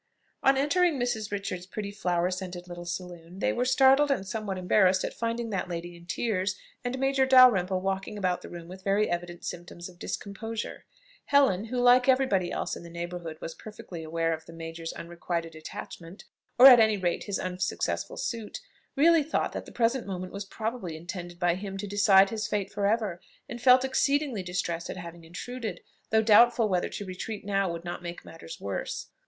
On 0.41 0.57
entering 0.57 0.95
Mrs. 0.97 1.31
Richards's 1.31 1.67
pretty 1.67 1.91
flower 1.91 2.31
scented 2.31 2.67
little 2.67 2.87
saloon, 2.87 3.37
they 3.37 3.53
were 3.53 3.65
startled 3.65 4.09
and 4.09 4.25
somewhat 4.27 4.57
embarrassed 4.57 5.03
at 5.05 5.13
finding 5.13 5.51
that 5.51 5.69
lady 5.69 5.95
in 5.95 6.07
tears, 6.07 6.55
and 6.83 6.97
Major 6.97 7.27
Dalrymple 7.27 7.79
walking 7.81 8.17
about 8.17 8.41
the 8.41 8.49
room 8.49 8.67
with 8.67 8.83
very 8.83 9.07
evident 9.11 9.45
symptoms 9.45 9.87
of 9.89 9.99
discomposure. 9.99 10.85
Helen, 11.25 11.65
who, 11.65 11.77
like 11.79 12.09
every 12.09 12.25
body 12.25 12.51
else 12.51 12.75
in 12.75 12.81
the 12.81 12.89
neighbourhood, 12.89 13.37
was 13.41 13.53
perfectly 13.53 14.01
aware 14.03 14.33
of 14.33 14.47
the 14.47 14.53
major's 14.53 14.91
unrequited 14.91 15.55
attachment, 15.55 16.23
or, 16.57 16.65
at 16.65 16.79
any 16.79 16.97
rate, 16.97 17.25
his 17.25 17.37
unsuccessful 17.37 18.17
suit, 18.17 18.59
really 18.95 19.21
thought 19.21 19.51
that 19.53 19.67
the 19.67 19.71
present 19.71 20.07
moment 20.07 20.33
was 20.33 20.45
probably 20.45 20.97
intended 20.97 21.37
by 21.37 21.53
him 21.53 21.77
to 21.77 21.85
decide 21.85 22.31
his 22.31 22.47
fate 22.47 22.71
for 22.73 22.87
ever; 22.87 23.21
and 23.47 23.61
felt 23.61 23.85
exceedingly 23.85 24.41
distressed 24.41 24.89
at 24.89 24.97
having 24.97 25.23
intruded, 25.23 25.79
though 26.09 26.23
doubtful 26.23 26.67
whether 26.67 26.89
to 26.89 27.05
retreat 27.05 27.45
now 27.45 27.71
would 27.71 27.85
not 27.85 28.01
make 28.01 28.25
matters 28.25 28.59
worse. 28.59 29.09